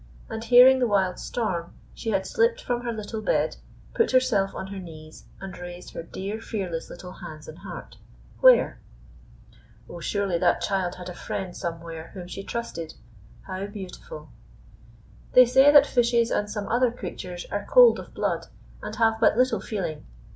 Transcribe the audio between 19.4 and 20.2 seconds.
feeling.